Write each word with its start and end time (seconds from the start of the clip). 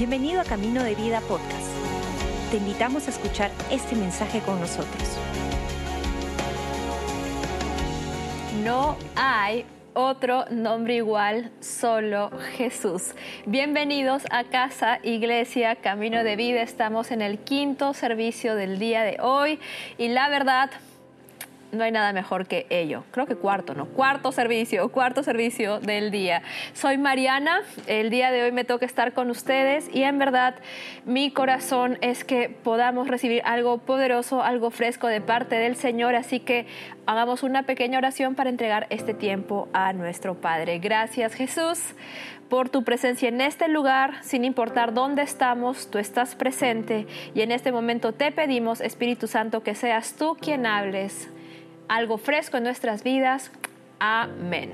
Bienvenido 0.00 0.40
a 0.40 0.44
Camino 0.44 0.82
de 0.82 0.94
Vida 0.94 1.20
Podcast. 1.20 1.68
Te 2.50 2.56
invitamos 2.56 3.06
a 3.06 3.10
escuchar 3.10 3.50
este 3.70 3.94
mensaje 3.94 4.40
con 4.40 4.58
nosotros. 4.58 5.18
No 8.64 8.96
hay 9.14 9.66
otro 9.92 10.46
nombre 10.50 10.94
igual, 10.94 11.50
solo 11.60 12.30
Jesús. 12.56 13.12
Bienvenidos 13.44 14.22
a 14.30 14.44
Casa 14.44 15.00
Iglesia 15.02 15.76
Camino 15.76 16.24
de 16.24 16.34
Vida. 16.34 16.62
Estamos 16.62 17.10
en 17.10 17.20
el 17.20 17.38
quinto 17.38 17.92
servicio 17.92 18.54
del 18.54 18.78
día 18.78 19.02
de 19.02 19.18
hoy 19.20 19.58
y 19.98 20.08
la 20.08 20.30
verdad 20.30 20.70
no 21.72 21.84
hay 21.84 21.92
nada 21.92 22.12
mejor 22.12 22.46
que 22.46 22.66
ello. 22.70 23.04
Creo 23.10 23.26
que 23.26 23.36
cuarto, 23.36 23.74
¿no? 23.74 23.86
Cuarto 23.86 24.32
servicio, 24.32 24.88
cuarto 24.90 25.22
servicio 25.22 25.80
del 25.80 26.10
día. 26.10 26.42
Soy 26.72 26.98
Mariana, 26.98 27.62
el 27.86 28.10
día 28.10 28.30
de 28.30 28.42
hoy 28.42 28.52
me 28.52 28.64
toca 28.64 28.86
estar 28.86 29.12
con 29.12 29.30
ustedes 29.30 29.88
y 29.92 30.02
en 30.02 30.18
verdad 30.18 30.54
mi 31.04 31.30
corazón 31.30 31.98
es 32.00 32.24
que 32.24 32.48
podamos 32.48 33.08
recibir 33.08 33.42
algo 33.44 33.78
poderoso, 33.78 34.42
algo 34.42 34.70
fresco 34.70 35.06
de 35.06 35.20
parte 35.20 35.56
del 35.56 35.76
Señor, 35.76 36.14
así 36.14 36.40
que 36.40 36.66
hagamos 37.06 37.42
una 37.42 37.64
pequeña 37.64 37.98
oración 37.98 38.34
para 38.34 38.50
entregar 38.50 38.86
este 38.90 39.14
tiempo 39.14 39.68
a 39.72 39.92
nuestro 39.92 40.34
Padre. 40.34 40.78
Gracias 40.78 41.34
Jesús 41.34 41.94
por 42.48 42.68
tu 42.68 42.82
presencia 42.82 43.28
en 43.28 43.40
este 43.40 43.68
lugar, 43.68 44.14
sin 44.22 44.44
importar 44.44 44.92
dónde 44.92 45.22
estamos, 45.22 45.88
tú 45.88 45.98
estás 45.98 46.34
presente 46.34 47.06
y 47.32 47.42
en 47.42 47.52
este 47.52 47.70
momento 47.70 48.12
te 48.12 48.32
pedimos, 48.32 48.80
Espíritu 48.80 49.28
Santo, 49.28 49.62
que 49.62 49.76
seas 49.76 50.14
tú 50.14 50.36
quien 50.38 50.66
hables 50.66 51.30
algo 51.90 52.18
fresco 52.18 52.56
en 52.56 52.62
nuestras 52.62 53.02
vidas. 53.02 53.50
Amén. 53.98 54.72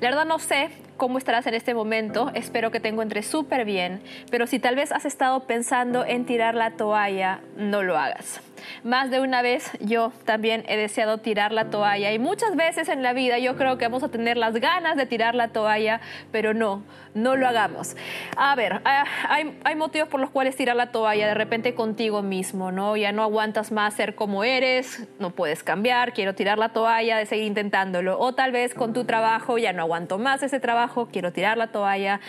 La 0.00 0.10
verdad 0.10 0.26
no 0.26 0.38
sé 0.38 0.68
cómo 0.96 1.18
estarás 1.18 1.46
en 1.46 1.54
este 1.54 1.74
momento, 1.74 2.30
espero 2.34 2.70
que 2.70 2.80
te 2.80 2.88
encuentres 2.88 3.26
súper 3.26 3.64
bien, 3.64 4.00
pero 4.30 4.46
si 4.46 4.58
tal 4.58 4.76
vez 4.76 4.92
has 4.92 5.04
estado 5.04 5.40
pensando 5.46 6.04
en 6.04 6.24
tirar 6.24 6.54
la 6.54 6.72
toalla, 6.72 7.40
no 7.56 7.82
lo 7.82 7.98
hagas. 7.98 8.40
Más 8.82 9.10
de 9.10 9.20
una 9.20 9.42
vez 9.42 9.70
yo 9.80 10.12
también 10.24 10.64
he 10.68 10.76
deseado 10.76 11.18
tirar 11.18 11.52
la 11.52 11.66
toalla 11.70 12.12
y 12.12 12.18
muchas 12.18 12.56
veces 12.56 12.88
en 12.88 13.02
la 13.02 13.12
vida 13.12 13.38
yo 13.38 13.56
creo 13.56 13.78
que 13.78 13.84
vamos 13.84 14.02
a 14.02 14.08
tener 14.08 14.36
las 14.36 14.54
ganas 14.54 14.96
de 14.96 15.06
tirar 15.06 15.34
la 15.34 15.48
toalla, 15.48 16.00
pero 16.32 16.54
no, 16.54 16.82
no 17.14 17.36
lo 17.36 17.46
hagamos. 17.46 17.96
A 18.36 18.54
ver, 18.54 18.80
ah, 18.84 19.04
hay, 19.28 19.58
hay 19.64 19.74
motivos 19.74 20.08
por 20.08 20.20
los 20.20 20.30
cuales 20.30 20.56
tirar 20.56 20.76
la 20.76 20.92
toalla 20.92 21.26
de 21.26 21.34
repente 21.34 21.74
contigo 21.74 22.22
mismo, 22.22 22.72
¿no? 22.72 22.96
Ya 22.96 23.12
no 23.12 23.22
aguantas 23.22 23.72
más 23.72 23.94
ser 23.94 24.14
como 24.14 24.44
eres, 24.44 25.06
no 25.18 25.30
puedes 25.30 25.62
cambiar, 25.62 26.12
quiero 26.12 26.34
tirar 26.34 26.58
la 26.58 26.70
toalla, 26.70 27.18
de 27.18 27.26
seguir 27.26 27.46
intentándolo. 27.46 28.18
O 28.18 28.34
tal 28.34 28.52
vez 28.52 28.74
con 28.74 28.92
tu 28.92 29.04
trabajo, 29.04 29.58
ya 29.58 29.72
no 29.72 29.82
aguanto 29.82 30.18
más 30.18 30.42
ese 30.42 30.60
trabajo, 30.60 30.85
quiero 31.12 31.32
tirar 31.32 31.58
la 31.58 31.68
toalla. 31.68 32.20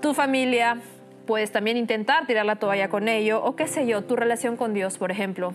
Tu 0.00 0.14
familia, 0.14 0.78
puedes 1.26 1.52
también 1.52 1.76
intentar 1.76 2.26
tirar 2.26 2.46
la 2.46 2.56
toalla 2.56 2.88
con 2.88 3.08
ello, 3.08 3.42
o 3.42 3.54
qué 3.54 3.66
sé 3.66 3.86
yo, 3.86 4.02
tu 4.02 4.16
relación 4.16 4.56
con 4.56 4.74
Dios, 4.74 4.98
por 4.98 5.10
ejemplo. 5.10 5.52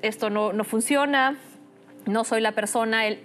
Esto 0.00 0.30
no, 0.30 0.52
no 0.52 0.64
funciona, 0.64 1.36
no 2.06 2.24
soy 2.24 2.40
la 2.40 2.52
persona, 2.52 3.06
el, 3.06 3.18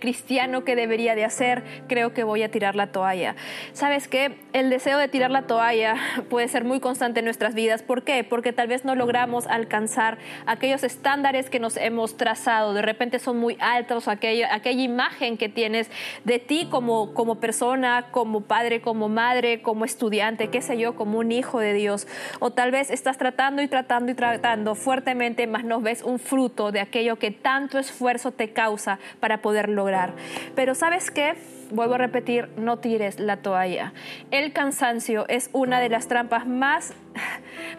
cristiano 0.00 0.64
que 0.64 0.76
debería 0.76 1.14
de 1.14 1.24
hacer, 1.24 1.62
creo 1.88 2.12
que 2.12 2.24
voy 2.24 2.42
a 2.42 2.50
tirar 2.50 2.74
la 2.74 2.88
toalla. 2.88 3.36
¿Sabes 3.72 4.08
qué? 4.08 4.38
El 4.52 4.70
deseo 4.70 4.98
de 4.98 5.08
tirar 5.08 5.30
la 5.30 5.42
toalla 5.42 5.96
puede 6.30 6.48
ser 6.48 6.64
muy 6.64 6.80
constante 6.80 7.20
en 7.20 7.24
nuestras 7.24 7.54
vidas. 7.54 7.82
¿Por 7.82 8.02
qué? 8.02 8.24
Porque 8.24 8.52
tal 8.52 8.68
vez 8.68 8.84
no 8.84 8.94
logramos 8.94 9.46
alcanzar 9.46 10.18
aquellos 10.46 10.82
estándares 10.82 11.48
que 11.48 11.60
nos 11.60 11.76
hemos 11.76 12.16
trazado. 12.16 12.74
De 12.74 12.82
repente 12.82 13.18
son 13.18 13.38
muy 13.38 13.56
altos, 13.60 14.08
aquella, 14.08 14.54
aquella 14.54 14.82
imagen 14.82 15.36
que 15.36 15.48
tienes 15.48 15.90
de 16.24 16.38
ti 16.38 16.68
como, 16.70 17.14
como 17.14 17.36
persona, 17.36 18.06
como 18.10 18.42
padre, 18.42 18.80
como 18.80 19.08
madre, 19.08 19.62
como 19.62 19.84
estudiante, 19.84 20.48
qué 20.48 20.60
sé 20.60 20.76
yo, 20.76 20.96
como 20.96 21.18
un 21.18 21.32
hijo 21.32 21.60
de 21.60 21.72
Dios. 21.72 22.06
O 22.40 22.50
tal 22.50 22.70
vez 22.70 22.90
estás 22.90 23.16
tratando 23.16 23.62
y 23.62 23.68
tratando 23.68 24.10
y 24.10 24.14
tratando 24.14 24.74
fuertemente, 24.74 25.46
mas 25.46 25.64
no 25.64 25.80
ves 25.80 26.02
un 26.02 26.18
fruto 26.18 26.72
de 26.72 26.80
aquello 26.80 27.16
que 27.16 27.30
tanto 27.30 27.78
esfuerzo 27.78 28.23
te 28.32 28.52
causa 28.52 28.98
para 29.20 29.42
poder 29.42 29.68
lograr. 29.68 30.12
Pero 30.54 30.74
sabes 30.74 31.10
qué? 31.10 31.34
Vuelvo 31.70 31.94
a 31.94 31.98
repetir, 31.98 32.48
no 32.56 32.78
tires 32.78 33.18
la 33.18 33.38
toalla. 33.38 33.92
El 34.30 34.52
cansancio 34.52 35.26
es 35.28 35.50
una 35.52 35.80
de 35.80 35.88
las 35.88 36.08
trampas 36.08 36.46
más, 36.46 36.92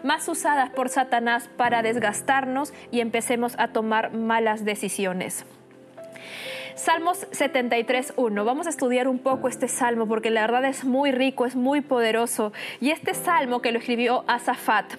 más 0.02 0.28
usadas 0.28 0.70
por 0.70 0.88
Satanás 0.88 1.48
para 1.56 1.82
desgastarnos 1.82 2.72
y 2.90 3.00
empecemos 3.00 3.54
a 3.58 3.68
tomar 3.68 4.12
malas 4.12 4.64
decisiones. 4.64 5.46
Salmos 6.76 7.26
73.1. 7.30 8.44
Vamos 8.44 8.66
a 8.66 8.70
estudiar 8.70 9.08
un 9.08 9.18
poco 9.18 9.48
este 9.48 9.66
salmo 9.66 10.06
porque 10.06 10.30
la 10.30 10.42
verdad 10.42 10.66
es 10.66 10.84
muy 10.84 11.10
rico, 11.10 11.46
es 11.46 11.56
muy 11.56 11.80
poderoso. 11.80 12.52
Y 12.82 12.90
este 12.90 13.14
salmo 13.14 13.62
que 13.62 13.72
lo 13.72 13.78
escribió 13.78 14.24
Asafat 14.26 14.92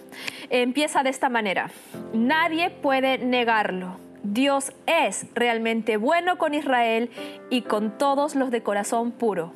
empieza 0.49 1.03
de 1.03 1.11
esta 1.11 1.29
manera. 1.29 1.69
Nadie 2.13 2.71
puede 2.71 3.19
negarlo 3.19 4.06
Dios 4.33 4.73
es 4.87 5.25
realmente 5.35 5.95
bueno 5.95 6.37
con 6.37 6.53
Israel 6.53 7.09
y 7.49 7.61
con 7.61 7.97
todos 7.97 8.35
los 8.35 8.51
de 8.51 8.61
corazón 8.61 9.13
puro, 9.13 9.53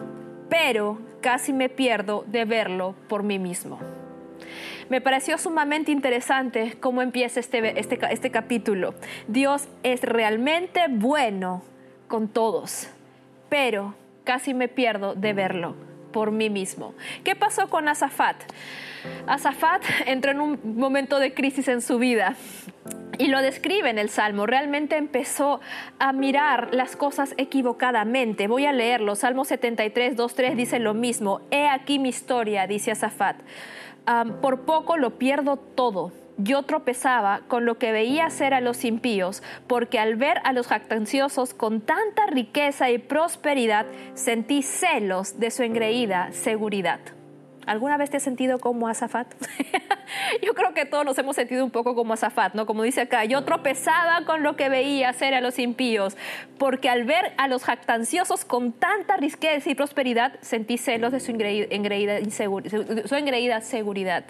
pero 0.49 0.97
casi 1.19 1.51
me 1.51 1.67
pierdo 1.67 2.23
de 2.27 2.45
verlo 2.45 2.95
por 3.09 3.23
mí 3.23 3.37
mismo. 3.37 3.79
Me 4.87 5.01
pareció 5.01 5.37
sumamente 5.37 5.91
interesante 5.91 6.77
cómo 6.79 7.01
empieza 7.01 7.41
este, 7.41 7.77
este, 7.77 7.99
este 8.11 8.31
capítulo. 8.31 8.93
Dios 9.27 9.67
es 9.83 10.03
realmente 10.03 10.85
bueno 10.87 11.63
con 12.07 12.29
todos, 12.29 12.87
pero 13.49 13.93
casi 14.23 14.53
me 14.53 14.69
pierdo 14.69 15.15
de 15.15 15.33
verlo 15.33 15.75
por 16.13 16.31
mí 16.31 16.49
mismo. 16.49 16.93
¿Qué 17.25 17.35
pasó 17.35 17.69
con 17.69 17.89
Asafat? 17.89 18.37
Asafat 19.27 19.83
entró 20.05 20.31
en 20.31 20.39
un 20.39 20.77
momento 20.77 21.19
de 21.19 21.33
crisis 21.33 21.67
en 21.67 21.81
su 21.81 21.97
vida 21.99 22.37
y 23.17 23.27
lo 23.27 23.41
describe 23.41 23.89
en 23.89 23.97
el 23.97 24.09
Salmo. 24.09 24.45
Realmente 24.45 24.97
empezó 24.97 25.61
a 25.99 26.13
mirar 26.13 26.73
las 26.73 26.95
cosas 26.95 27.33
equivocadamente. 27.37 28.47
Voy 28.47 28.65
a 28.65 28.73
leerlo. 28.73 29.15
Salmo 29.15 29.45
73, 29.45 30.15
2, 30.15 30.35
3 30.35 30.57
dice 30.57 30.79
lo 30.79 30.93
mismo. 30.93 31.41
He 31.51 31.67
aquí 31.67 31.99
mi 31.99 32.09
historia, 32.09 32.67
dice 32.67 32.91
Asafat. 32.91 33.37
por 34.41 34.61
poco 34.61 34.97
lo 34.97 35.17
pierdo 35.17 35.57
todo. 35.57 36.11
Yo 36.37 36.63
tropezaba 36.63 37.41
con 37.47 37.65
lo 37.65 37.77
que 37.77 37.91
veía 37.91 38.25
hacer 38.25 38.53
a 38.53 38.61
los 38.61 38.83
impíos, 38.83 39.43
porque 39.67 39.99
al 39.99 40.15
ver 40.15 40.39
a 40.43 40.53
los 40.53 40.67
jactanciosos 40.67 41.53
con 41.53 41.81
tanta 41.81 42.25
riqueza 42.25 42.89
y 42.89 42.97
prosperidad, 42.97 43.85
sentí 44.15 44.63
celos 44.63 45.39
de 45.39 45.51
su 45.51 45.61
engreída 45.61 46.31
seguridad. 46.31 46.99
¿Alguna 47.71 47.95
vez 47.95 48.09
te 48.09 48.17
has 48.17 48.23
sentido 48.23 48.59
como 48.59 48.89
Azafat? 48.89 49.33
yo 50.43 50.53
creo 50.53 50.73
que 50.73 50.85
todos 50.85 51.05
nos 51.05 51.17
hemos 51.17 51.37
sentido 51.37 51.63
un 51.63 51.71
poco 51.71 51.95
como 51.95 52.13
Azafat, 52.13 52.53
¿no? 52.53 52.65
Como 52.65 52.83
dice 52.83 52.99
acá, 52.99 53.23
yo 53.23 53.43
tropezaba 53.45 54.25
con 54.25 54.43
lo 54.43 54.57
que 54.57 54.67
veía 54.67 55.07
hacer 55.07 55.33
a 55.33 55.39
los 55.39 55.57
impíos, 55.57 56.17
porque 56.57 56.89
al 56.89 57.05
ver 57.05 57.31
a 57.37 57.47
los 57.47 57.63
jactanciosos 57.63 58.43
con 58.43 58.73
tanta 58.73 59.15
riqueza 59.15 59.69
y 59.69 59.75
prosperidad, 59.75 60.33
sentí 60.41 60.77
celos 60.77 61.13
de 61.13 61.21
su 61.21 61.31
engreída, 61.31 62.17
su 63.05 63.15
engreída 63.15 63.61
seguridad. 63.61 64.25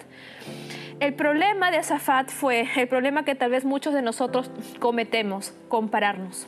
El 1.00 1.14
problema 1.14 1.72
de 1.72 1.78
Azafat 1.78 2.30
fue 2.30 2.68
el 2.76 2.86
problema 2.86 3.24
que 3.24 3.34
tal 3.34 3.50
vez 3.50 3.64
muchos 3.64 3.92
de 3.92 4.02
nosotros 4.02 4.52
cometemos, 4.78 5.52
compararnos. 5.68 6.46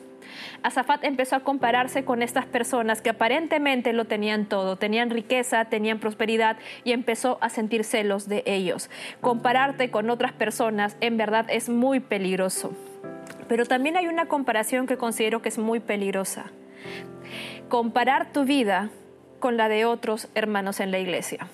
Azafat 0.62 1.04
empezó 1.04 1.36
a 1.36 1.40
compararse 1.40 2.04
con 2.04 2.22
estas 2.22 2.46
personas 2.46 3.02
que 3.02 3.10
aparentemente 3.10 3.92
lo 3.92 4.06
tenían 4.06 4.46
todo, 4.46 4.76
tenían 4.76 5.10
riqueza, 5.10 5.66
tenían 5.66 5.98
prosperidad 5.98 6.56
y 6.84 6.92
empezó 6.92 7.38
a 7.40 7.48
sentir 7.48 7.84
celos 7.84 8.28
de 8.28 8.42
ellos. 8.46 8.90
Compararte 9.20 9.90
con 9.90 10.10
otras 10.10 10.32
personas 10.32 10.96
en 11.00 11.16
verdad 11.16 11.46
es 11.48 11.68
muy 11.68 12.00
peligroso. 12.00 12.72
Pero 13.48 13.66
también 13.66 13.96
hay 13.96 14.06
una 14.06 14.26
comparación 14.26 14.86
que 14.86 14.96
considero 14.96 15.42
que 15.42 15.48
es 15.48 15.58
muy 15.58 15.80
peligrosa. 15.80 16.46
Comparar 17.68 18.32
tu 18.32 18.44
vida 18.44 18.90
con 19.38 19.56
la 19.56 19.68
de 19.68 19.84
otros 19.84 20.28
hermanos 20.34 20.80
en 20.80 20.90
la 20.90 20.98
iglesia. 20.98 21.48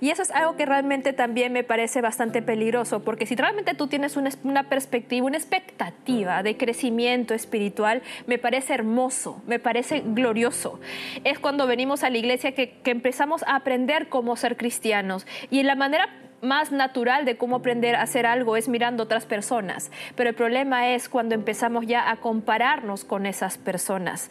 Y 0.00 0.10
eso 0.10 0.22
es 0.22 0.30
algo 0.30 0.56
que 0.56 0.66
realmente 0.66 1.12
también 1.12 1.52
me 1.52 1.64
parece 1.64 2.00
bastante 2.00 2.42
peligroso, 2.42 3.02
porque 3.02 3.26
si 3.26 3.34
realmente 3.36 3.74
tú 3.74 3.86
tienes 3.86 4.16
una, 4.16 4.64
perspectiva, 4.64 5.26
una 5.26 5.36
expectativa 5.36 6.42
de 6.42 6.56
crecimiento 6.56 7.34
espiritual, 7.34 8.02
me 8.26 8.38
parece 8.38 8.74
hermoso, 8.74 9.42
me 9.46 9.58
parece 9.58 10.02
glorioso. 10.04 10.80
Es 11.24 11.38
cuando 11.38 11.66
venimos 11.66 12.02
a 12.02 12.10
la 12.10 12.18
iglesia 12.18 12.52
que, 12.52 12.78
que 12.82 12.90
empezamos 12.90 13.42
a 13.44 13.56
aprender 13.56 14.08
cómo 14.08 14.36
ser 14.36 14.56
cristianos. 14.56 15.26
Y 15.50 15.62
la 15.62 15.74
manera 15.74 16.08
más 16.46 16.72
natural 16.72 17.24
de 17.24 17.36
cómo 17.36 17.56
aprender 17.56 17.96
a 17.96 18.02
hacer 18.02 18.26
algo 18.26 18.56
es 18.56 18.68
mirando 18.68 19.02
otras 19.02 19.26
personas, 19.26 19.90
pero 20.14 20.30
el 20.30 20.36
problema 20.36 20.90
es 20.90 21.08
cuando 21.08 21.34
empezamos 21.34 21.86
ya 21.86 22.10
a 22.10 22.16
compararnos 22.16 23.04
con 23.04 23.26
esas 23.26 23.58
personas. 23.58 24.30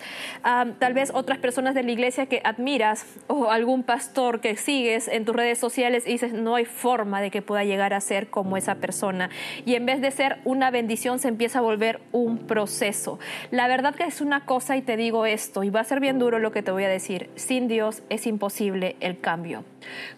tal 0.80 0.94
vez 0.94 1.12
otras 1.14 1.38
personas 1.40 1.76
de 1.76 1.84
la 1.84 1.92
iglesia 1.92 2.26
que 2.26 2.42
admiras 2.44 3.06
o 3.28 3.52
algún 3.52 3.84
pastor 3.84 4.40
que 4.40 4.56
sigues 4.56 5.08
en 5.08 5.26
tus 5.26 5.36
redes 5.36 5.60
sociales 5.60 6.06
y 6.08 6.12
dices, 6.12 6.34
no 6.34 6.56
hay 6.56 6.66
forma 6.66 7.22
de 7.22 7.32
que 7.32 7.42
pueda 7.42 7.64
llegar 7.64 7.94
a 7.94 8.02
ser 8.02 8.28
como 8.28 8.58
esa 8.58 8.76
persona. 8.76 9.30
Y 9.66 9.76
en 9.76 9.86
vez 9.86 10.02
de 10.02 10.12
ser 10.12 10.40
una 10.46 10.72
bendición, 10.72 11.20
se 11.20 11.28
empieza 11.28 11.60
a 11.60 11.62
volver 11.62 12.00
un 12.12 12.40
proceso. 12.40 13.20
La 13.52 13.68
verdad 13.68 13.96
que 13.96 14.04
es 14.04 14.22
una 14.22 14.46
cosa 14.46 14.78
y 14.78 14.82
te 14.82 14.98
digo 14.98 15.26
esto, 15.26 15.64
y 15.64 15.70
va 15.70 15.82
a 15.82 15.84
ser 15.84 16.00
bien 16.00 16.20
duro 16.20 16.40
lo 16.40 16.52
que 16.52 16.64
te 16.64 16.72
voy 16.72 16.84
a 16.84 16.90
decir, 16.90 17.30
sin 17.36 17.68
Dios 17.68 18.04
es 18.10 18.28
imposible 18.28 18.96
el 19.00 19.20
cambio. 19.20 19.64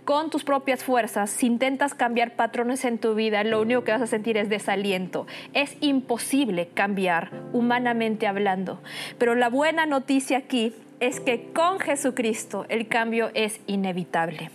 Con 0.06 0.30
tus 0.30 0.44
propias 0.44 0.84
fuerzas, 0.84 1.30
si 1.30 1.48
intentas 1.48 1.94
cambiar 1.94 2.36
patrones 2.36 2.86
en 2.86 2.98
tu 2.98 3.16
vida, 3.16 3.44
lo 3.44 3.62
único 3.62 3.84
que 3.84 3.92
vas 3.92 4.02
a 4.02 4.08
sentir 4.08 4.38
es 4.38 4.50
desaliento. 4.50 5.28
Es 5.54 5.76
imposible 5.82 6.70
cambiar 6.74 7.32
humanamente 7.54 8.28
hablando. 8.28 8.82
Pero 9.18 9.36
la 9.36 9.50
buena 9.50 9.86
noticia 9.86 10.38
aquí 10.38 10.74
es 11.00 11.20
que 11.20 11.52
con 11.54 11.80
Jesucristo 11.80 12.66
el 12.70 12.88
cambio 12.88 13.32
es 13.34 13.60
inevitable 13.68 14.50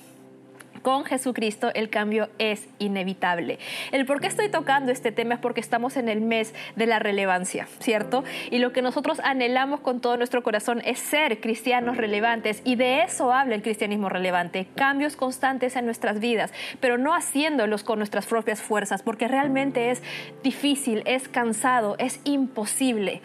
con 0.82 1.04
Jesucristo 1.04 1.70
el 1.74 1.88
cambio 1.88 2.28
es 2.38 2.68
inevitable. 2.78 3.58
El 3.92 4.06
por 4.06 4.20
qué 4.20 4.26
estoy 4.26 4.50
tocando 4.50 4.92
este 4.92 5.12
tema 5.12 5.34
es 5.34 5.40
porque 5.40 5.60
estamos 5.60 5.96
en 5.96 6.08
el 6.08 6.20
mes 6.20 6.54
de 6.76 6.86
la 6.86 6.98
relevancia, 6.98 7.68
¿cierto? 7.80 8.24
Y 8.50 8.58
lo 8.58 8.72
que 8.72 8.82
nosotros 8.82 9.20
anhelamos 9.20 9.80
con 9.80 10.00
todo 10.00 10.16
nuestro 10.16 10.42
corazón 10.42 10.82
es 10.84 10.98
ser 10.98 11.40
cristianos 11.40 11.96
relevantes 11.96 12.62
y 12.64 12.76
de 12.76 13.02
eso 13.02 13.32
habla 13.32 13.54
el 13.54 13.62
cristianismo 13.62 14.08
relevante, 14.08 14.66
cambios 14.74 15.16
constantes 15.16 15.76
en 15.76 15.86
nuestras 15.86 16.20
vidas, 16.20 16.52
pero 16.80 16.98
no 16.98 17.14
haciéndolos 17.14 17.84
con 17.84 17.98
nuestras 17.98 18.26
propias 18.26 18.60
fuerzas, 18.60 19.02
porque 19.02 19.28
realmente 19.28 19.90
es 19.90 20.02
difícil, 20.42 21.02
es 21.06 21.28
cansado, 21.28 21.96
es 21.98 22.20
imposible 22.24 23.22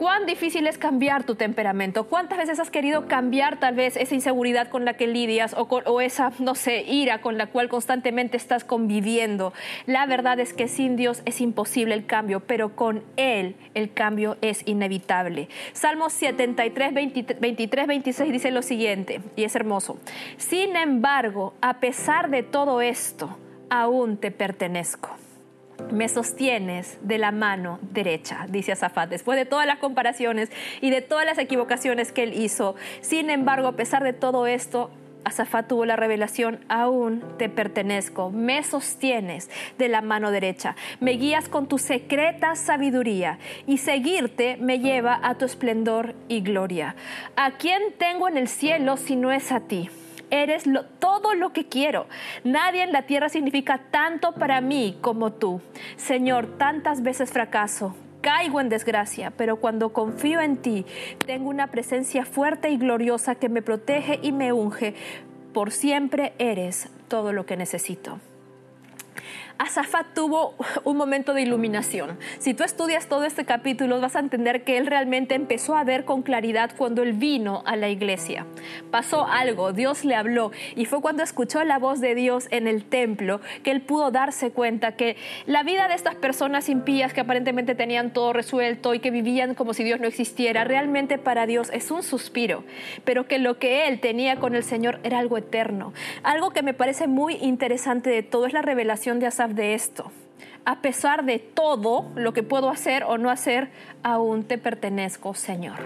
cuán 0.00 0.24
difícil 0.24 0.66
es 0.66 0.78
cambiar 0.78 1.24
tu 1.24 1.34
temperamento. 1.34 2.04
¿Cuántas 2.04 2.38
veces 2.38 2.58
has 2.58 2.70
querido 2.70 3.06
cambiar 3.06 3.60
tal 3.60 3.74
vez 3.74 3.98
esa 3.98 4.14
inseguridad 4.14 4.68
con 4.68 4.86
la 4.86 4.94
que 4.94 5.06
lidias 5.06 5.54
o, 5.54 6.00
esa, 6.00 6.32
no 6.38 6.54
sé, 6.54 6.84
ira 6.88 7.20
con 7.20 7.36
la 7.36 7.48
cual 7.48 7.68
constantemente 7.68 8.38
estás 8.38 8.64
conviviendo? 8.64 9.52
La 9.84 10.06
verdad 10.06 10.40
es 10.40 10.54
que 10.54 10.68
sin 10.68 10.96
Dios 10.96 11.20
es 11.26 11.42
imposible 11.42 11.92
el 11.92 12.06
cambio, 12.06 12.40
pero 12.40 12.74
con 12.74 13.02
Él 13.18 13.56
el 13.74 13.92
cambio 13.92 14.38
es 14.40 14.66
inevitable. 14.66 15.50
Salmos 15.74 16.14
73, 16.14 16.94
23, 17.38 17.86
26 17.86 18.32
dice 18.32 18.50
lo 18.52 18.62
siguiente, 18.62 19.20
y 19.36 19.44
es 19.44 19.54
hermoso. 19.54 19.98
Sin 20.38 20.76
embargo, 20.76 21.52
a 21.60 21.78
pesar 21.78 22.30
de 22.30 22.42
todo 22.42 22.80
esto, 22.80 23.36
aún 23.68 24.16
te 24.16 24.30
pertenezco 24.30 25.10
me 25.90 26.08
sostienes 26.08 26.98
de 27.02 27.18
la 27.18 27.32
mano 27.32 27.78
derecha, 27.82 28.46
dice 28.48 28.72
Azafat, 28.72 29.10
después 29.10 29.38
de 29.38 29.44
todas 29.44 29.66
las 29.66 29.78
comparaciones 29.78 30.50
y 30.80 30.90
de 30.90 31.02
todas 31.02 31.26
las 31.26 31.38
equivocaciones 31.38 32.12
que 32.12 32.22
él 32.22 32.34
hizo. 32.34 32.74
Sin 33.00 33.30
embargo, 33.30 33.68
a 33.68 33.76
pesar 33.76 34.04
de 34.04 34.12
todo 34.12 34.46
esto, 34.46 34.90
Azafat 35.24 35.68
tuvo 35.68 35.84
la 35.84 35.96
revelación, 35.96 36.60
aún 36.68 37.22
te 37.36 37.48
pertenezco, 37.48 38.30
me 38.30 38.62
sostienes 38.62 39.50
de 39.78 39.88
la 39.88 40.00
mano 40.00 40.30
derecha, 40.30 40.76
me 41.00 41.12
guías 41.12 41.48
con 41.48 41.68
tu 41.68 41.78
secreta 41.78 42.54
sabiduría 42.56 43.38
y 43.66 43.78
seguirte 43.78 44.56
me 44.58 44.78
lleva 44.78 45.20
a 45.22 45.34
tu 45.36 45.44
esplendor 45.44 46.14
y 46.28 46.40
gloria. 46.40 46.96
¿A 47.36 47.52
quién 47.52 47.82
tengo 47.98 48.28
en 48.28 48.36
el 48.36 48.48
cielo 48.48 48.96
si 48.96 49.16
no 49.16 49.30
es 49.30 49.52
a 49.52 49.60
ti? 49.60 49.90
Eres 50.30 50.64
todo 50.98 51.34
lo 51.34 51.52
que 51.52 51.66
quiero. 51.66 52.06
Nadie 52.44 52.82
en 52.82 52.92
la 52.92 53.02
tierra 53.02 53.28
significa 53.28 53.78
tanto 53.90 54.32
para 54.32 54.60
mí 54.60 54.98
como 55.00 55.32
tú. 55.32 55.60
Señor, 55.96 56.58
tantas 56.58 57.02
veces 57.02 57.30
fracaso, 57.30 57.94
caigo 58.20 58.60
en 58.60 58.68
desgracia, 58.68 59.32
pero 59.36 59.56
cuando 59.56 59.92
confío 59.92 60.40
en 60.40 60.56
ti, 60.56 60.86
tengo 61.26 61.48
una 61.48 61.68
presencia 61.68 62.24
fuerte 62.24 62.70
y 62.70 62.76
gloriosa 62.76 63.34
que 63.34 63.48
me 63.48 63.62
protege 63.62 64.18
y 64.22 64.32
me 64.32 64.52
unge. 64.52 64.94
Por 65.52 65.72
siempre 65.72 66.32
eres 66.38 66.88
todo 67.08 67.32
lo 67.32 67.44
que 67.44 67.56
necesito. 67.56 68.20
Asafat 69.60 70.14
tuvo 70.14 70.54
un 70.84 70.96
momento 70.96 71.34
de 71.34 71.42
iluminación. 71.42 72.18
Si 72.38 72.54
tú 72.54 72.64
estudias 72.64 73.08
todo 73.08 73.24
este 73.24 73.44
capítulo, 73.44 74.00
vas 74.00 74.16
a 74.16 74.20
entender 74.20 74.64
que 74.64 74.78
él 74.78 74.86
realmente 74.86 75.34
empezó 75.34 75.76
a 75.76 75.84
ver 75.84 76.06
con 76.06 76.22
claridad 76.22 76.70
cuando 76.78 77.02
él 77.02 77.12
vino 77.12 77.62
a 77.66 77.76
la 77.76 77.90
iglesia. 77.90 78.46
Pasó 78.90 79.26
algo, 79.26 79.74
Dios 79.74 80.06
le 80.06 80.14
habló 80.14 80.50
y 80.76 80.86
fue 80.86 81.02
cuando 81.02 81.22
escuchó 81.22 81.62
la 81.62 81.78
voz 81.78 82.00
de 82.00 82.14
Dios 82.14 82.48
en 82.50 82.66
el 82.66 82.84
templo 82.84 83.42
que 83.62 83.70
él 83.70 83.82
pudo 83.82 84.10
darse 84.10 84.50
cuenta 84.50 84.96
que 84.96 85.18
la 85.44 85.62
vida 85.62 85.88
de 85.88 85.94
estas 85.94 86.14
personas 86.14 86.70
impías 86.70 87.12
que 87.12 87.20
aparentemente 87.20 87.74
tenían 87.74 88.14
todo 88.14 88.32
resuelto 88.32 88.94
y 88.94 89.00
que 89.00 89.10
vivían 89.10 89.54
como 89.54 89.74
si 89.74 89.84
Dios 89.84 90.00
no 90.00 90.06
existiera, 90.06 90.64
realmente 90.64 91.18
para 91.18 91.44
Dios 91.44 91.68
es 91.74 91.90
un 91.90 92.02
suspiro, 92.02 92.64
pero 93.04 93.28
que 93.28 93.38
lo 93.38 93.58
que 93.58 93.88
él 93.88 94.00
tenía 94.00 94.36
con 94.36 94.54
el 94.54 94.64
Señor 94.64 95.00
era 95.02 95.18
algo 95.18 95.36
eterno. 95.36 95.92
Algo 96.22 96.48
que 96.48 96.62
me 96.62 96.72
parece 96.72 97.08
muy 97.08 97.34
interesante 97.34 98.08
de 98.08 98.22
todo 98.22 98.46
es 98.46 98.54
la 98.54 98.62
revelación 98.62 99.20
de 99.20 99.26
Asaf 99.26 99.49
de 99.54 99.74
esto. 99.74 100.10
A 100.64 100.82
pesar 100.82 101.24
de 101.24 101.38
todo 101.38 102.10
lo 102.14 102.32
que 102.32 102.42
puedo 102.42 102.70
hacer 102.70 103.04
o 103.04 103.18
no 103.18 103.30
hacer, 103.30 103.70
aún 104.02 104.44
te 104.44 104.58
pertenezco, 104.58 105.34
Señor. 105.34 105.78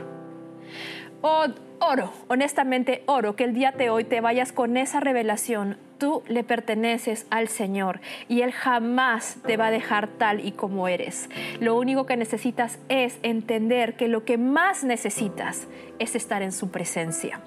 Oh, 1.22 1.46
oro, 1.80 2.12
honestamente 2.28 3.02
oro 3.06 3.34
que 3.34 3.44
el 3.44 3.54
día 3.54 3.72
de 3.72 3.88
hoy 3.88 4.04
te 4.04 4.20
vayas 4.20 4.52
con 4.52 4.76
esa 4.76 5.00
revelación. 5.00 5.78
Tú 5.96 6.22
le 6.28 6.44
perteneces 6.44 7.26
al 7.30 7.48
Señor 7.48 8.00
y 8.28 8.42
Él 8.42 8.52
jamás 8.52 9.38
te 9.46 9.56
va 9.56 9.68
a 9.68 9.70
dejar 9.70 10.08
tal 10.08 10.44
y 10.44 10.52
como 10.52 10.86
eres. 10.86 11.30
Lo 11.60 11.78
único 11.78 12.04
que 12.04 12.18
necesitas 12.18 12.78
es 12.88 13.18
entender 13.22 13.96
que 13.96 14.08
lo 14.08 14.24
que 14.24 14.36
más 14.36 14.84
necesitas 14.84 15.66
es 15.98 16.14
estar 16.14 16.42
en 16.42 16.52
su 16.52 16.70
presencia. 16.70 17.40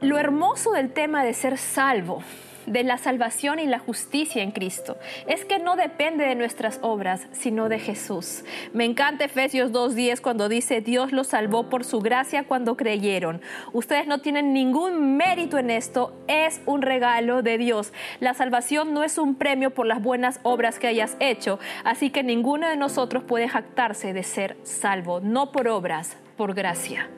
Lo 0.00 0.18
hermoso 0.18 0.72
del 0.72 0.92
tema 0.92 1.24
de 1.24 1.32
ser 1.32 1.56
salvo 1.56 2.22
de 2.70 2.84
la 2.84 2.98
salvación 2.98 3.58
y 3.58 3.66
la 3.66 3.78
justicia 3.78 4.42
en 4.42 4.50
Cristo. 4.50 4.96
Es 5.26 5.44
que 5.44 5.58
no 5.58 5.76
depende 5.76 6.26
de 6.26 6.34
nuestras 6.34 6.78
obras, 6.82 7.26
sino 7.32 7.68
de 7.68 7.78
Jesús. 7.78 8.44
Me 8.72 8.84
encanta 8.84 9.24
Efesios 9.24 9.72
2.10 9.72 10.20
cuando 10.20 10.48
dice, 10.48 10.80
Dios 10.80 11.12
los 11.12 11.28
salvó 11.28 11.68
por 11.68 11.84
su 11.84 12.00
gracia 12.00 12.44
cuando 12.44 12.76
creyeron. 12.76 13.40
Ustedes 13.72 14.06
no 14.06 14.20
tienen 14.20 14.52
ningún 14.52 15.16
mérito 15.16 15.58
en 15.58 15.70
esto, 15.70 16.14
es 16.26 16.60
un 16.66 16.82
regalo 16.82 17.42
de 17.42 17.58
Dios. 17.58 17.92
La 18.20 18.34
salvación 18.34 18.94
no 18.94 19.02
es 19.02 19.18
un 19.18 19.34
premio 19.34 19.70
por 19.70 19.86
las 19.86 20.02
buenas 20.02 20.40
obras 20.42 20.78
que 20.78 20.86
hayas 20.86 21.16
hecho, 21.20 21.58
así 21.84 22.10
que 22.10 22.22
ninguno 22.22 22.68
de 22.68 22.76
nosotros 22.76 23.24
puede 23.24 23.48
jactarse 23.48 24.12
de 24.12 24.22
ser 24.22 24.56
salvo, 24.62 25.20
no 25.20 25.52
por 25.52 25.68
obras, 25.68 26.16
por 26.36 26.54
gracia. 26.54 27.08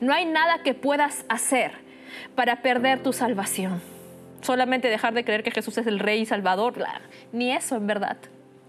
No 0.00 0.12
hay 0.12 0.24
nada 0.24 0.62
que 0.62 0.74
puedas 0.74 1.24
hacer 1.28 1.72
para 2.34 2.62
perder 2.62 3.02
tu 3.02 3.12
salvación 3.12 3.95
solamente 4.46 4.88
dejar 4.88 5.12
de 5.12 5.24
creer 5.24 5.42
que 5.42 5.50
Jesús 5.50 5.76
es 5.76 5.86
el 5.86 5.98
Rey 5.98 6.22
y 6.22 6.26
Salvador, 6.26 6.74
ni 7.32 7.52
eso 7.52 7.76
en 7.76 7.86
verdad. 7.86 8.16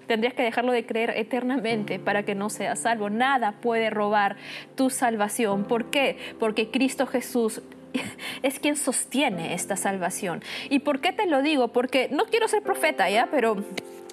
Tendrías 0.08 0.34
que 0.34 0.42
dejarlo 0.44 0.72
de 0.72 0.86
creer 0.86 1.12
eternamente 1.16 2.00
para 2.00 2.24
que 2.24 2.34
no 2.34 2.50
seas 2.50 2.80
salvo. 2.80 3.10
Nada 3.10 3.54
puede 3.62 3.90
robar 3.90 4.38
tu 4.76 4.90
salvación. 4.90 5.66
¿Por 5.66 5.86
qué? 5.92 6.18
Porque 6.40 6.72
Cristo 6.72 7.06
Jesús 7.08 7.62
es 8.42 8.60
quien 8.60 8.78
sostiene 8.78 9.54
esta 9.54 9.76
salvación. 9.76 10.44
¿Y 10.70 10.80
por 10.80 11.02
qué 11.02 11.12
te 11.12 11.28
lo 11.28 11.42
digo? 11.42 11.70
Porque 11.70 12.08
no 12.10 12.26
quiero 12.26 12.48
ser 12.48 12.64
profeta, 12.64 13.10
¿ya? 13.10 13.28
Pero 13.30 13.58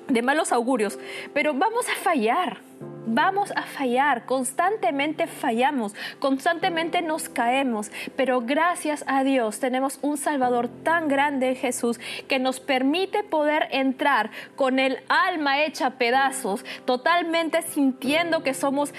de 0.08 0.22
malos 0.22 0.52
augurios, 0.52 0.98
pero 1.32 1.54
vamos 1.54 1.86
a 1.88 2.00
fallar. 2.02 2.58
Vamos 3.06 3.52
a 3.54 3.62
fallar, 3.62 4.24
constantemente 4.24 5.26
fallamos, 5.26 5.94
constantemente 6.20 7.02
nos 7.02 7.28
caemos, 7.28 7.90
pero 8.16 8.40
gracias 8.40 9.04
a 9.06 9.24
Dios 9.24 9.60
tenemos 9.60 9.98
un 10.00 10.16
Salvador 10.16 10.70
tan 10.82 11.08
grande, 11.08 11.54
Jesús, 11.54 12.00
que 12.28 12.38
nos 12.38 12.60
permite 12.60 13.22
poder 13.22 13.68
entrar 13.72 14.30
con 14.56 14.78
el 14.78 15.00
alma 15.10 15.64
hecha 15.64 15.90
pedazos, 15.98 16.64
totalmente 16.86 17.60
sintiendo 17.60 18.42
que 18.42 18.54
somos 18.54 18.94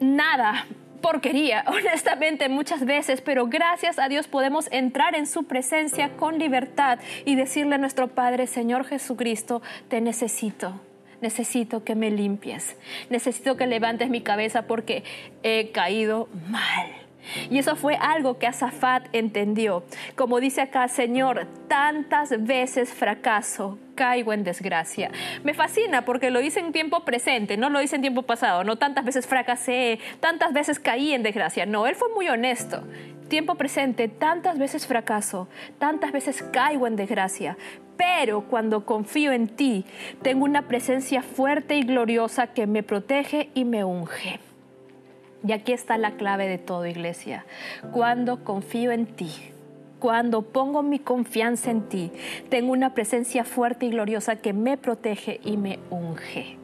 nada, 0.00 0.66
porquería, 1.00 1.64
honestamente, 1.68 2.48
muchas 2.48 2.84
veces, 2.84 3.20
pero 3.20 3.46
gracias 3.46 3.98
a 3.98 4.08
Dios 4.08 4.28
podemos 4.28 4.68
entrar 4.70 5.14
en 5.14 5.26
su 5.26 5.44
presencia 5.44 6.10
con 6.16 6.38
libertad 6.38 6.98
y 7.24 7.34
decirle 7.34 7.76
a 7.76 7.78
nuestro 7.78 8.08
Padre, 8.08 8.46
Señor 8.46 8.84
Jesucristo, 8.84 9.62
te 9.88 10.00
necesito. 10.00 10.80
Necesito 11.20 11.84
que 11.84 11.94
me 11.94 12.10
limpies. 12.10 12.76
Necesito 13.10 13.56
que 13.56 13.66
levantes 13.66 14.08
mi 14.08 14.22
cabeza 14.22 14.62
porque 14.62 15.04
he 15.42 15.70
caído 15.70 16.28
mal. 16.48 16.99
Y 17.50 17.58
eso 17.58 17.76
fue 17.76 17.96
algo 17.96 18.38
que 18.38 18.46
Azafat 18.46 19.08
entendió. 19.12 19.84
Como 20.16 20.40
dice 20.40 20.60
acá, 20.60 20.88
Señor, 20.88 21.46
tantas 21.68 22.44
veces 22.44 22.92
fracaso, 22.92 23.78
caigo 23.94 24.32
en 24.32 24.44
desgracia. 24.44 25.10
Me 25.44 25.54
fascina 25.54 26.04
porque 26.04 26.30
lo 26.30 26.40
hice 26.40 26.60
en 26.60 26.72
tiempo 26.72 27.04
presente, 27.04 27.56
no 27.56 27.70
lo 27.70 27.82
hice 27.82 27.96
en 27.96 28.02
tiempo 28.02 28.22
pasado, 28.22 28.64
no 28.64 28.76
tantas 28.76 29.04
veces 29.04 29.26
fracasé, 29.26 29.98
tantas 30.20 30.52
veces 30.52 30.78
caí 30.78 31.12
en 31.12 31.22
desgracia. 31.22 31.66
No, 31.66 31.86
él 31.86 31.94
fue 31.94 32.08
muy 32.14 32.28
honesto. 32.28 32.82
Tiempo 33.28 33.54
presente, 33.54 34.08
tantas 34.08 34.58
veces 34.58 34.86
fracaso, 34.86 35.48
tantas 35.78 36.10
veces 36.10 36.42
caigo 36.42 36.88
en 36.88 36.96
desgracia, 36.96 37.56
pero 37.96 38.40
cuando 38.48 38.86
confío 38.86 39.30
en 39.30 39.46
ti, 39.46 39.84
tengo 40.22 40.44
una 40.44 40.62
presencia 40.62 41.22
fuerte 41.22 41.76
y 41.76 41.82
gloriosa 41.82 42.48
que 42.48 42.66
me 42.66 42.82
protege 42.82 43.50
y 43.54 43.64
me 43.64 43.84
unge. 43.84 44.40
Y 45.46 45.52
aquí 45.52 45.72
está 45.72 45.96
la 45.96 46.12
clave 46.12 46.48
de 46.48 46.58
todo, 46.58 46.86
iglesia. 46.86 47.46
Cuando 47.92 48.44
confío 48.44 48.92
en 48.92 49.06
ti, 49.06 49.30
cuando 49.98 50.42
pongo 50.42 50.82
mi 50.82 50.98
confianza 50.98 51.70
en 51.70 51.88
ti, 51.88 52.10
tengo 52.48 52.72
una 52.72 52.94
presencia 52.94 53.44
fuerte 53.44 53.86
y 53.86 53.90
gloriosa 53.90 54.36
que 54.36 54.52
me 54.52 54.76
protege 54.76 55.40
y 55.44 55.56
me 55.56 55.78
unge. 55.90 56.56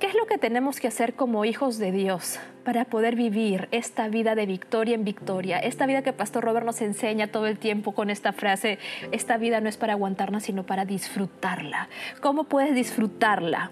¿Qué 0.00 0.06
es 0.08 0.14
lo 0.14 0.26
que 0.26 0.38
tenemos 0.38 0.80
que 0.80 0.88
hacer 0.88 1.14
como 1.14 1.44
hijos 1.44 1.78
de 1.78 1.92
Dios 1.92 2.38
para 2.64 2.84
poder 2.84 3.14
vivir 3.14 3.68
esta 3.70 4.08
vida 4.08 4.34
de 4.34 4.44
victoria 4.44 4.94
en 4.94 5.04
victoria? 5.04 5.58
Esta 5.58 5.86
vida 5.86 6.02
que 6.02 6.12
Pastor 6.12 6.44
Robert 6.44 6.66
nos 6.66 6.82
enseña 6.82 7.28
todo 7.28 7.46
el 7.46 7.58
tiempo 7.58 7.92
con 7.92 8.10
esta 8.10 8.32
frase, 8.32 8.78
esta 9.12 9.36
vida 9.36 9.60
no 9.60 9.68
es 9.68 9.76
para 9.76 9.92
aguantarla, 9.92 10.40
sino 10.40 10.64
para 10.66 10.84
disfrutarla. 10.84 11.88
¿Cómo 12.20 12.44
puedes 12.44 12.74
disfrutarla? 12.74 13.70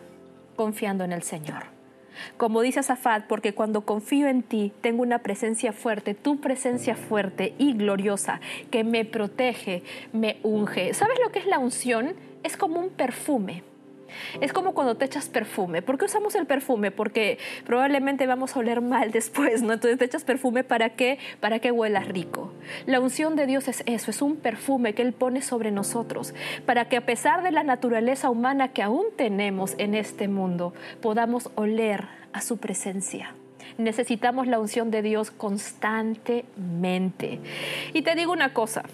Confiando 0.56 1.04
en 1.04 1.12
el 1.12 1.22
Señor. 1.22 1.81
Como 2.36 2.62
dice 2.62 2.82
Zafat, 2.82 3.26
porque 3.26 3.54
cuando 3.54 3.82
confío 3.82 4.28
en 4.28 4.42
ti, 4.42 4.72
tengo 4.80 5.02
una 5.02 5.20
presencia 5.20 5.72
fuerte, 5.72 6.14
tu 6.14 6.40
presencia 6.40 6.94
fuerte 6.94 7.54
y 7.58 7.72
gloriosa, 7.74 8.40
que 8.70 8.84
me 8.84 9.04
protege, 9.04 9.82
me 10.12 10.38
unge. 10.42 10.94
¿Sabes 10.94 11.18
lo 11.24 11.32
que 11.32 11.38
es 11.38 11.46
la 11.46 11.58
unción? 11.58 12.14
Es 12.42 12.56
como 12.56 12.80
un 12.80 12.90
perfume 12.90 13.62
es 14.40 14.52
como 14.52 14.74
cuando 14.74 14.96
te 14.96 15.04
echas 15.04 15.28
perfume. 15.28 15.82
¿Por 15.82 15.98
qué 15.98 16.06
usamos 16.06 16.34
el 16.34 16.46
perfume? 16.46 16.90
Porque 16.90 17.38
probablemente 17.66 18.26
vamos 18.26 18.56
a 18.56 18.60
oler 18.60 18.80
mal 18.80 19.10
después, 19.12 19.62
¿no? 19.62 19.74
Entonces 19.74 19.98
te 19.98 20.04
echas 20.04 20.24
perfume 20.24 20.64
para 20.64 20.90
qué? 20.90 21.18
Para 21.40 21.58
que 21.58 21.70
huelas 21.70 22.08
rico. 22.08 22.52
La 22.86 23.00
unción 23.00 23.36
de 23.36 23.46
Dios 23.46 23.68
es 23.68 23.82
eso, 23.86 24.10
es 24.10 24.22
un 24.22 24.36
perfume 24.36 24.94
que 24.94 25.02
Él 25.02 25.12
pone 25.12 25.42
sobre 25.42 25.70
nosotros, 25.70 26.34
para 26.66 26.88
que 26.88 26.96
a 26.96 27.06
pesar 27.06 27.42
de 27.42 27.50
la 27.50 27.62
naturaleza 27.62 28.30
humana 28.30 28.68
que 28.68 28.82
aún 28.82 29.06
tenemos 29.16 29.74
en 29.78 29.94
este 29.94 30.28
mundo, 30.28 30.74
podamos 31.00 31.50
oler 31.54 32.06
a 32.32 32.40
su 32.40 32.58
presencia. 32.58 33.34
Necesitamos 33.78 34.46
la 34.46 34.60
unción 34.60 34.90
de 34.90 35.02
Dios 35.02 35.30
constantemente. 35.30 37.40
Y 37.92 38.02
te 38.02 38.14
digo 38.14 38.32
una 38.32 38.52
cosa, 38.52 38.84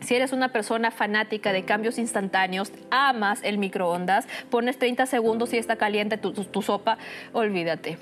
si 0.00 0.14
eres 0.14 0.32
una 0.32 0.48
persona 0.48 0.90
fanática 0.90 1.52
de 1.52 1.64
cambios 1.64 1.98
instantáneos, 1.98 2.72
amas 2.90 3.40
el 3.42 3.58
microondas, 3.58 4.26
pones 4.50 4.78
30 4.78 5.06
segundos 5.06 5.52
y 5.52 5.58
está 5.58 5.76
caliente 5.76 6.18
tu, 6.18 6.62
sopa, 6.62 6.98
olvídate. 7.32 7.98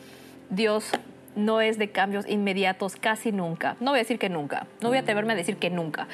Dios 0.50 0.90
no 1.36 1.60
es 1.60 1.78
de 1.78 1.90
cambios 1.90 2.28
inmediatos 2.28 2.96
casi 2.96 3.32
nunca. 3.32 3.76
No 3.80 3.90
voy 3.90 3.98
a 3.98 4.02
decir 4.02 4.18
que 4.18 4.28
nunca, 4.28 4.66
no 4.80 4.88
voy 4.88 4.98
a 4.98 5.00
atreverme 5.00 5.32
a 5.32 5.36
decir 5.36 5.56
que 5.56 5.70
nunca, 5.70 6.06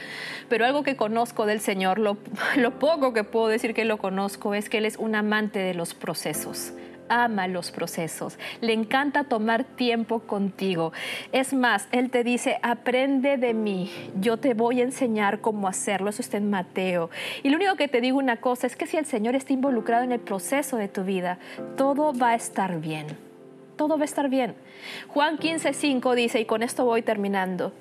pero 0.49 0.65
algo 0.65 0.83
que 0.83 0.97
conozco 0.97 1.47
del 1.47 1.61
Señor, 1.61 1.99
lo, 1.99 2.17
lo 2.57 2.79
poco 2.79 3.13
que 3.13 3.25
puedo 3.25 3.49
decir 3.49 3.75
que 3.75 3.85
lo 3.85 3.99
conozco 3.99 4.55
es 4.55 4.69
que 4.69 4.79
Él 4.79 4.87
es 4.87 4.97
un 4.97 5.15
amante 5.15 5.59
de 5.59 5.75
los 5.75 5.95
procesos 5.95 6.73
ama 7.11 7.49
los 7.49 7.71
procesos, 7.71 8.39
le 8.63 8.73
encanta 8.73 9.25
tomar 9.25 9.65
tiempo 9.65 10.21
contigo. 10.21 10.93
Es 11.33 11.53
más, 11.53 11.89
Él 11.93 12.11
te 12.11 12.25
dice, 12.25 12.59
aprende 12.63 13.37
de 13.37 13.53
mí, 13.53 13.91
yo 14.21 14.39
te 14.39 14.55
voy 14.55 14.81
a 14.81 14.85
enseñar 14.85 15.41
cómo 15.41 15.69
hacerlo. 15.69 16.09
Eso 16.09 16.23
está 16.23 16.39
en 16.39 16.49
Mateo. 16.49 17.11
Y 17.43 17.51
lo 17.51 17.57
único 17.57 17.75
que 17.75 17.89
te 17.89 18.01
digo 18.01 18.19
una 18.19 18.37
cosa 18.37 18.67
es 18.67 18.77
que 18.77 18.87
si 18.87 18.97
el 18.97 19.05
Señor 19.05 19.35
está 19.35 19.53
involucrado 19.53 20.05
en 20.05 20.13
el 20.13 20.21
proceso 20.21 20.77
de 20.77 20.89
tu 20.89 21.05
vida, 21.05 21.39
todo 21.77 22.15
va 22.15 22.31
a 22.31 22.35
estar 22.35 22.81
bien. 22.81 23.07
Todo 23.77 23.97
va 23.97 24.03
a 24.03 24.05
estar 24.05 24.29
bien. 24.29 24.55
Juan 25.09 25.37
15, 25.37 25.73
5 25.73 26.15
dice, 26.15 26.41
y 26.41 26.45
con 26.45 26.63
esto 26.63 26.85
voy 26.85 27.03
terminando. 27.03 27.73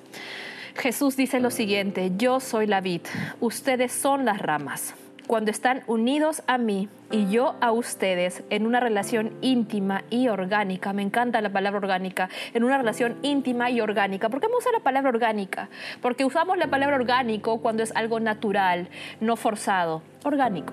Jesús 0.76 1.16
dice 1.16 1.40
lo 1.40 1.50
siguiente, 1.50 2.12
yo 2.16 2.40
soy 2.40 2.66
la 2.66 2.80
vid, 2.80 3.02
ustedes 3.40 3.92
son 3.92 4.24
las 4.24 4.38
ramas 4.38 4.94
cuando 5.26 5.50
están 5.50 5.82
unidos 5.86 6.42
a 6.46 6.58
mí 6.58 6.88
y 7.10 7.28
yo 7.30 7.56
a 7.60 7.72
ustedes 7.72 8.42
en 8.50 8.66
una 8.66 8.80
relación 8.80 9.32
íntima 9.40 10.04
y 10.10 10.28
orgánica, 10.28 10.92
me 10.92 11.02
encanta 11.02 11.40
la 11.40 11.50
palabra 11.50 11.78
orgánica, 11.78 12.28
en 12.54 12.64
una 12.64 12.78
relación 12.78 13.16
íntima 13.22 13.70
y 13.70 13.80
orgánica. 13.80 14.28
¿Por 14.28 14.40
qué 14.40 14.48
me 14.48 14.56
usa 14.56 14.72
la 14.72 14.80
palabra 14.80 15.10
orgánica? 15.10 15.68
Porque 16.00 16.24
usamos 16.24 16.58
la 16.58 16.68
palabra 16.68 16.96
orgánico 16.96 17.60
cuando 17.60 17.82
es 17.82 17.94
algo 17.96 18.20
natural, 18.20 18.88
no 19.20 19.36
forzado, 19.36 20.02
orgánico. 20.24 20.72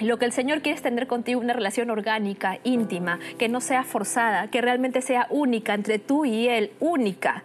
Lo 0.00 0.18
que 0.18 0.24
el 0.24 0.32
Señor 0.32 0.62
quiere 0.62 0.76
es 0.76 0.82
tener 0.82 1.06
contigo 1.06 1.40
una 1.40 1.52
relación 1.52 1.90
orgánica, 1.90 2.58
íntima, 2.64 3.18
que 3.38 3.50
no 3.50 3.60
sea 3.60 3.84
forzada, 3.84 4.48
que 4.48 4.62
realmente 4.62 5.02
sea 5.02 5.26
única 5.28 5.74
entre 5.74 5.98
tú 5.98 6.24
y 6.24 6.48
Él, 6.48 6.72
única. 6.80 7.44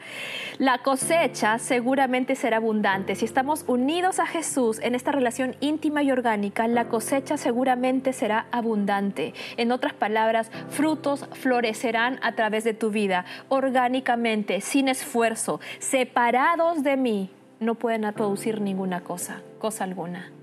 La 0.57 0.77
cosecha 0.77 1.59
seguramente 1.59 2.35
será 2.35 2.57
abundante. 2.57 3.15
Si 3.15 3.25
estamos 3.25 3.65
unidos 3.67 4.19
a 4.19 4.25
Jesús 4.25 4.79
en 4.79 4.95
esta 4.95 5.11
relación 5.11 5.57
íntima 5.59 6.01
y 6.01 6.11
orgánica, 6.11 6.67
la 6.69 6.85
cosecha 6.85 7.35
seguramente 7.35 8.13
será 8.13 8.45
abundante. 8.51 9.33
En 9.57 9.73
otras 9.73 9.93
palabras, 9.93 10.49
frutos 10.69 11.27
florecerán 11.33 12.19
a 12.23 12.35
través 12.35 12.63
de 12.63 12.73
tu 12.73 12.89
vida, 12.89 13.25
orgánicamente, 13.49 14.61
sin 14.61 14.87
esfuerzo, 14.87 15.59
separados 15.79 16.83
de 16.83 16.95
mí. 16.95 17.29
No 17.59 17.75
pueden 17.75 18.13
producir 18.13 18.61
ninguna 18.61 19.01
cosa, 19.01 19.41
cosa 19.59 19.83
alguna. 19.83 20.34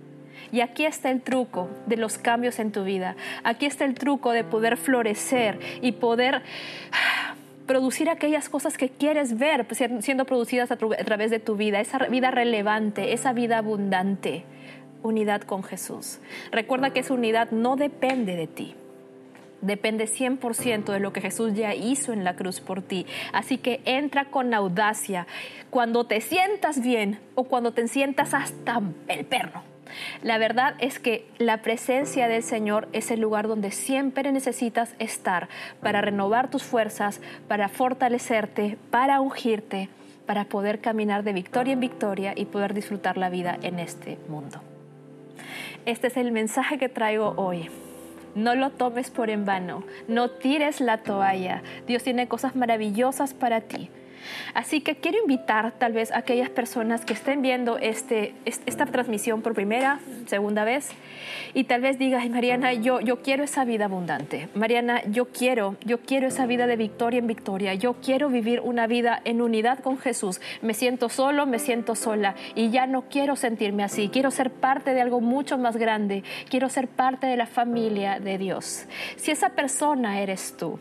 Y 0.52 0.60
aquí 0.60 0.84
está 0.84 1.10
el 1.10 1.22
truco 1.22 1.68
de 1.86 1.96
los 1.96 2.18
cambios 2.18 2.58
en 2.58 2.72
tu 2.72 2.84
vida. 2.84 3.16
Aquí 3.42 3.64
está 3.64 3.86
el 3.86 3.94
truco 3.94 4.32
de 4.32 4.44
poder 4.44 4.76
florecer 4.76 5.58
y 5.80 5.92
poder 5.92 6.42
producir 7.66 8.10
aquellas 8.10 8.50
cosas 8.50 8.76
que 8.76 8.90
quieres 8.90 9.38
ver 9.38 9.66
siendo 10.00 10.26
producidas 10.26 10.70
a, 10.70 10.76
través 10.76 11.30
de 11.30 11.40
tu 11.40 11.56
vida, 11.56 11.80
esa 11.80 11.98
vida 11.98 12.30
relevante, 12.30 13.14
esa 13.14 13.32
vida 13.32 13.58
abundante. 13.58 14.44
Unidad 15.02 15.42
con 15.42 15.64
Jesús. 15.64 16.20
Recuerda 16.52 16.90
que 16.90 17.00
esa 17.00 17.14
unidad 17.14 17.50
no 17.50 17.76
depende 17.76 18.36
de 18.36 18.46
ti 18.46 18.76
depende 19.62 20.06
100% 20.06 20.92
de 20.92 20.98
lo 20.98 21.12
que 21.12 21.20
Jesús 21.20 21.54
ya 21.54 21.72
hizo 21.72 22.12
en 22.12 22.24
la 22.24 22.34
cruz 22.34 22.60
por 22.60 22.82
ti. 22.82 23.06
Así 23.32 23.58
que 23.58 23.80
entra 23.84 24.24
con 24.24 24.52
audacia 24.52 25.28
cuando 25.70 26.04
te 26.04 26.20
sientas 26.20 26.82
bien 26.82 27.20
o 27.36 27.44
cuando 27.44 27.72
te 27.72 27.86
sientas 27.86 28.34
hasta 28.34 28.82
el 29.06 29.24
perro. 29.24 29.71
La 30.22 30.38
verdad 30.38 30.74
es 30.78 30.98
que 30.98 31.26
la 31.38 31.58
presencia 31.58 32.28
del 32.28 32.42
Señor 32.42 32.88
es 32.92 33.10
el 33.10 33.20
lugar 33.20 33.48
donde 33.48 33.70
siempre 33.70 34.30
necesitas 34.32 34.94
estar 34.98 35.48
para 35.80 36.00
renovar 36.00 36.50
tus 36.50 36.62
fuerzas, 36.62 37.20
para 37.48 37.68
fortalecerte, 37.68 38.78
para 38.90 39.20
ungirte, 39.20 39.88
para 40.26 40.44
poder 40.44 40.80
caminar 40.80 41.24
de 41.24 41.32
victoria 41.32 41.72
en 41.72 41.80
victoria 41.80 42.32
y 42.36 42.46
poder 42.46 42.74
disfrutar 42.74 43.16
la 43.16 43.28
vida 43.28 43.58
en 43.62 43.78
este 43.78 44.18
mundo. 44.28 44.60
Este 45.84 46.06
es 46.06 46.16
el 46.16 46.32
mensaje 46.32 46.78
que 46.78 46.88
traigo 46.88 47.34
hoy. 47.36 47.68
No 48.34 48.54
lo 48.54 48.70
tomes 48.70 49.10
por 49.10 49.28
en 49.28 49.44
vano, 49.44 49.84
no 50.08 50.30
tires 50.30 50.80
la 50.80 50.98
toalla. 50.98 51.62
Dios 51.86 52.02
tiene 52.02 52.28
cosas 52.28 52.56
maravillosas 52.56 53.34
para 53.34 53.60
ti. 53.60 53.90
Así 54.54 54.80
que 54.80 54.96
quiero 54.96 55.18
invitar 55.18 55.72
tal 55.78 55.92
vez 55.92 56.12
a 56.12 56.18
aquellas 56.18 56.50
personas 56.50 57.04
que 57.04 57.12
estén 57.12 57.42
viendo 57.42 57.78
este, 57.78 58.34
esta 58.44 58.86
transmisión 58.86 59.42
por 59.42 59.54
primera, 59.54 60.00
segunda 60.26 60.64
vez, 60.64 60.90
y 61.54 61.64
tal 61.64 61.82
vez 61.82 61.98
digas, 61.98 62.28
Mariana, 62.30 62.72
yo, 62.72 63.00
yo 63.00 63.22
quiero 63.22 63.44
esa 63.44 63.64
vida 63.64 63.84
abundante. 63.86 64.48
Mariana, 64.54 65.02
yo 65.06 65.26
quiero, 65.26 65.76
yo 65.84 65.98
quiero 66.00 66.28
esa 66.28 66.46
vida 66.46 66.66
de 66.66 66.76
victoria 66.76 67.18
en 67.18 67.26
victoria. 67.26 67.74
Yo 67.74 67.94
quiero 67.94 68.28
vivir 68.28 68.60
una 68.60 68.86
vida 68.86 69.20
en 69.24 69.42
unidad 69.42 69.80
con 69.80 69.98
Jesús. 69.98 70.40
Me 70.62 70.74
siento 70.74 71.08
solo, 71.08 71.46
me 71.46 71.58
siento 71.58 71.94
sola 71.94 72.34
y 72.54 72.70
ya 72.70 72.86
no 72.86 73.02
quiero 73.02 73.36
sentirme 73.36 73.84
así. 73.84 74.08
Quiero 74.08 74.30
ser 74.30 74.50
parte 74.50 74.94
de 74.94 75.00
algo 75.00 75.20
mucho 75.20 75.58
más 75.58 75.76
grande. 75.76 76.22
Quiero 76.48 76.68
ser 76.68 76.88
parte 76.88 77.26
de 77.26 77.36
la 77.36 77.46
familia 77.46 78.18
de 78.18 78.38
Dios. 78.38 78.86
Si 79.16 79.30
esa 79.30 79.50
persona 79.50 80.20
eres 80.20 80.56
tú, 80.56 80.78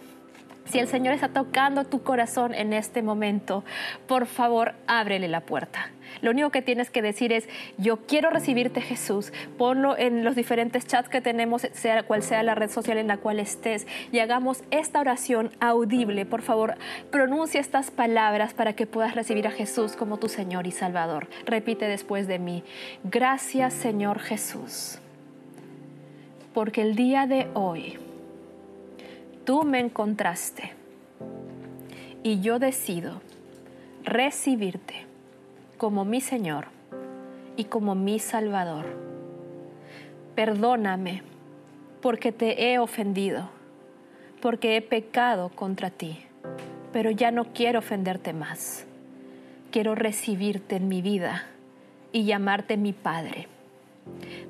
si 0.65 0.79
el 0.79 0.87
Señor 0.87 1.13
está 1.13 1.29
tocando 1.29 1.85
tu 1.85 2.03
corazón 2.03 2.53
en 2.53 2.73
este 2.73 3.01
momento, 3.01 3.63
por 4.07 4.25
favor, 4.25 4.73
ábrele 4.87 5.27
la 5.27 5.41
puerta. 5.41 5.91
Lo 6.21 6.31
único 6.31 6.49
que 6.49 6.61
tienes 6.61 6.89
que 6.89 7.01
decir 7.01 7.31
es, 7.33 7.47
yo 7.77 7.97
quiero 8.05 8.29
recibirte 8.29 8.81
Jesús. 8.81 9.31
Ponlo 9.57 9.97
en 9.97 10.23
los 10.23 10.35
diferentes 10.35 10.85
chats 10.85 11.09
que 11.09 11.21
tenemos, 11.21 11.67
sea 11.73 12.03
cual 12.03 12.21
sea 12.21 12.43
la 12.43 12.55
red 12.55 12.69
social 12.69 12.97
en 12.97 13.07
la 13.07 13.17
cual 13.17 13.39
estés, 13.39 13.87
y 14.11 14.19
hagamos 14.19 14.63
esta 14.71 14.99
oración 14.99 15.51
audible. 15.59 16.25
Por 16.25 16.41
favor, 16.41 16.75
pronuncia 17.11 17.59
estas 17.59 17.91
palabras 17.91 18.53
para 18.53 18.73
que 18.73 18.87
puedas 18.87 19.15
recibir 19.15 19.47
a 19.47 19.51
Jesús 19.51 19.95
como 19.95 20.17
tu 20.17 20.29
Señor 20.29 20.67
y 20.67 20.71
Salvador. 20.71 21.27
Repite 21.45 21.87
después 21.87 22.27
de 22.27 22.39
mí, 22.39 22.63
gracias 23.03 23.73
Señor 23.73 24.19
Jesús, 24.19 24.99
porque 26.53 26.81
el 26.81 26.95
día 26.95 27.25
de 27.25 27.47
hoy, 27.53 27.97
tú 29.45 29.63
me 29.63 29.79
encontraste 29.79 30.73
y 32.23 32.41
yo 32.41 32.59
decido 32.59 33.21
recibirte 34.03 35.05
como 35.77 36.05
mi 36.05 36.21
Señor 36.21 36.65
y 37.57 37.65
como 37.65 37.95
mi 37.95 38.19
Salvador. 38.19 38.85
Perdóname 40.35 41.23
porque 42.01 42.31
te 42.31 42.71
he 42.71 42.79
ofendido, 42.79 43.49
porque 44.41 44.77
he 44.77 44.81
pecado 44.81 45.49
contra 45.49 45.89
ti, 45.89 46.19
pero 46.93 47.11
ya 47.11 47.31
no 47.31 47.45
quiero 47.53 47.79
ofenderte 47.79 48.33
más. 48.33 48.85
Quiero 49.71 49.95
recibirte 49.95 50.75
en 50.75 50.87
mi 50.87 51.01
vida 51.01 51.45
y 52.11 52.25
llamarte 52.25 52.77
mi 52.77 52.93
Padre. 52.93 53.47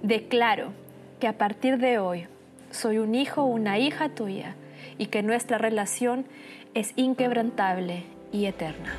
Declaro 0.02 0.74
que 1.20 1.28
a 1.28 1.38
partir 1.38 1.78
de 1.78 2.00
hoy 2.00 2.28
soy 2.72 2.98
un 2.98 3.16
hijo 3.16 3.44
o 3.44 3.46
una 3.46 3.78
hija 3.78 4.10
tuya 4.10 4.56
y 4.98 5.08
que 5.08 5.24
nuestra 5.24 5.58
relación 5.58 6.26
es 6.74 6.94
inquebrantable 6.96 8.04
y 8.32 8.46
eterna. 8.46 8.94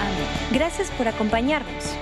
Amén. 0.00 0.52
Gracias 0.52 0.90
por 0.92 1.08
acompañarnos. 1.08 1.96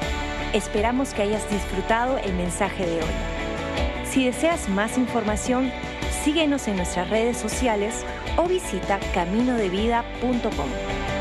Esperamos 0.53 1.13
que 1.13 1.23
hayas 1.23 1.49
disfrutado 1.51 2.19
el 2.19 2.33
mensaje 2.35 2.87
de 2.87 2.97
hoy. 2.97 3.15
Si 4.05 4.25
deseas 4.25 4.69
más 4.69 4.97
información, 4.97 5.71
Síguenos 6.27 6.67
en 6.67 6.75
nuestras 6.75 7.09
redes 7.09 7.37
sociales 7.37 8.05
o 8.37 8.49
visita 8.49 8.99
caminodevida.com. 9.15 11.16